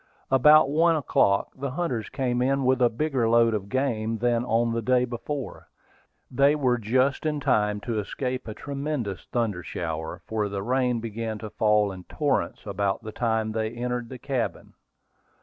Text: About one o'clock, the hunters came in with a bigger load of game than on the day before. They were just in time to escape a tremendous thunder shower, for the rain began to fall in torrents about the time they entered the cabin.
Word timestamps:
About 0.31 0.67
one 0.71 0.95
o'clock, 0.95 1.49
the 1.55 1.69
hunters 1.69 2.09
came 2.09 2.41
in 2.41 2.65
with 2.65 2.81
a 2.81 2.89
bigger 2.89 3.29
load 3.29 3.53
of 3.53 3.69
game 3.69 4.17
than 4.17 4.43
on 4.43 4.73
the 4.73 4.81
day 4.81 5.05
before. 5.05 5.67
They 6.31 6.55
were 6.55 6.79
just 6.79 7.23
in 7.23 7.39
time 7.39 7.79
to 7.81 7.99
escape 7.99 8.47
a 8.47 8.55
tremendous 8.55 9.25
thunder 9.31 9.61
shower, 9.61 10.23
for 10.25 10.49
the 10.49 10.63
rain 10.63 11.01
began 11.01 11.37
to 11.37 11.51
fall 11.51 11.91
in 11.91 12.05
torrents 12.05 12.65
about 12.65 13.03
the 13.03 13.11
time 13.11 13.51
they 13.51 13.69
entered 13.69 14.09
the 14.09 14.17
cabin. 14.17 14.73